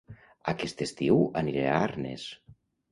Aquest 0.53 0.81
estiu 0.85 1.21
aniré 1.43 1.69
a 1.75 1.79
Arnes 1.87 2.29